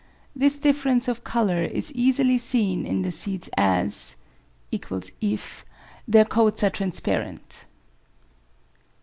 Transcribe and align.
This 0.35 0.57
difference 0.57 1.07
of 1.07 1.23
colour 1.23 1.61
is 1.61 1.93
easily 1.93 2.39
seen 2.39 2.87
in 2.89 3.03
the 3.03 3.11
seeds 3.11 3.51
as 3.55 4.15
[= 4.89 5.21
if] 5.21 5.63
their 6.07 6.25
coats 6.25 6.63
are 6.63 6.71
transparent. 6.71 7.65